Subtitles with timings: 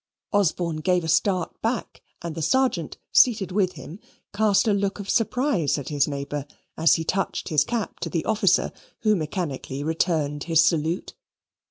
[0.33, 3.99] Osborne gave a start back, and the Sergeant, seated with him,
[4.33, 8.25] cast a look of surprise at his neighbour, as he touched his cap to the
[8.25, 11.13] officer, who mechanically returned his salute.